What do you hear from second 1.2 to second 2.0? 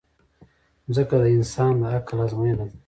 د انسان د